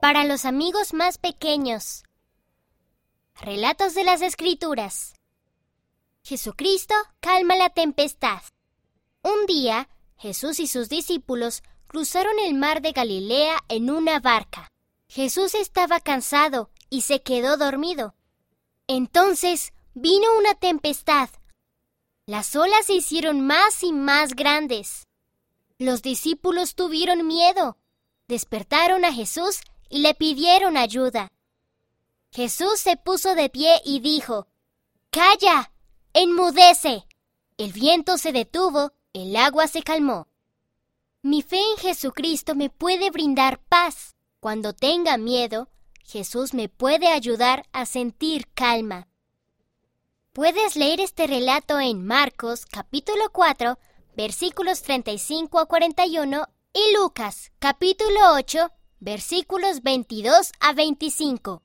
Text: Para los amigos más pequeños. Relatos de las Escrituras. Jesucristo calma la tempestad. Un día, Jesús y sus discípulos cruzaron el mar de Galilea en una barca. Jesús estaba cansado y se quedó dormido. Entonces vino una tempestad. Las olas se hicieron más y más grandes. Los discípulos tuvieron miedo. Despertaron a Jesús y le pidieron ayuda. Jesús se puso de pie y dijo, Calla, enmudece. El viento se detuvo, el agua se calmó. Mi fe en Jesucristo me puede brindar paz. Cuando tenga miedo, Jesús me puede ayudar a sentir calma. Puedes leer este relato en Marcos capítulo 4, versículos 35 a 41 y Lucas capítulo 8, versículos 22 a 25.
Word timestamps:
Para 0.00 0.22
los 0.22 0.44
amigos 0.44 0.94
más 0.94 1.18
pequeños. 1.18 2.04
Relatos 3.40 3.94
de 3.94 4.04
las 4.04 4.22
Escrituras. 4.22 5.14
Jesucristo 6.22 6.94
calma 7.18 7.56
la 7.56 7.70
tempestad. 7.70 8.40
Un 9.22 9.46
día, 9.46 9.88
Jesús 10.16 10.60
y 10.60 10.68
sus 10.68 10.88
discípulos 10.88 11.64
cruzaron 11.88 12.38
el 12.38 12.54
mar 12.54 12.80
de 12.80 12.92
Galilea 12.92 13.58
en 13.68 13.90
una 13.90 14.20
barca. 14.20 14.70
Jesús 15.08 15.56
estaba 15.56 15.98
cansado 15.98 16.70
y 16.90 17.00
se 17.00 17.22
quedó 17.22 17.56
dormido. 17.56 18.14
Entonces 18.86 19.72
vino 19.94 20.28
una 20.38 20.54
tempestad. 20.54 21.28
Las 22.24 22.54
olas 22.54 22.86
se 22.86 22.94
hicieron 22.94 23.40
más 23.40 23.82
y 23.82 23.92
más 23.92 24.34
grandes. 24.36 25.08
Los 25.76 26.02
discípulos 26.02 26.76
tuvieron 26.76 27.26
miedo. 27.26 27.78
Despertaron 28.28 29.04
a 29.04 29.12
Jesús 29.12 29.60
y 29.88 30.00
le 30.00 30.14
pidieron 30.14 30.76
ayuda. 30.76 31.32
Jesús 32.30 32.78
se 32.80 32.96
puso 32.96 33.34
de 33.34 33.48
pie 33.48 33.80
y 33.84 34.00
dijo, 34.00 34.46
Calla, 35.10 35.72
enmudece. 36.12 37.06
El 37.56 37.72
viento 37.72 38.18
se 38.18 38.32
detuvo, 38.32 38.92
el 39.12 39.34
agua 39.36 39.66
se 39.66 39.82
calmó. 39.82 40.28
Mi 41.22 41.42
fe 41.42 41.58
en 41.58 41.76
Jesucristo 41.78 42.54
me 42.54 42.70
puede 42.70 43.10
brindar 43.10 43.60
paz. 43.68 44.14
Cuando 44.40 44.72
tenga 44.72 45.16
miedo, 45.16 45.68
Jesús 46.04 46.54
me 46.54 46.68
puede 46.68 47.08
ayudar 47.08 47.66
a 47.72 47.84
sentir 47.86 48.48
calma. 48.54 49.08
Puedes 50.32 50.76
leer 50.76 51.00
este 51.00 51.26
relato 51.26 51.80
en 51.80 52.06
Marcos 52.06 52.64
capítulo 52.64 53.30
4, 53.32 53.78
versículos 54.16 54.82
35 54.82 55.58
a 55.58 55.66
41 55.66 56.48
y 56.72 56.94
Lucas 56.96 57.50
capítulo 57.58 58.34
8, 58.34 58.70
versículos 59.00 59.82
22 59.82 60.52
a 60.60 60.72
25. 60.72 61.56